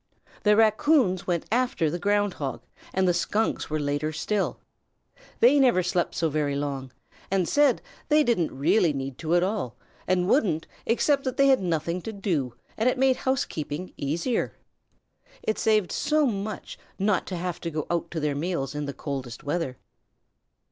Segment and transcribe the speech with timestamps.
[0.41, 4.59] The Raccoons went after the Ground Hog and the Skunks were later still.
[5.41, 6.91] They never slept so very long,
[7.29, 9.77] and said they didn't really need to at all,
[10.07, 14.55] and wouldn't except that they had nothing to do and it made housekeeping easier.
[15.43, 18.93] It saved so much not to have to go out to their meals in the
[18.95, 19.77] coldest weather.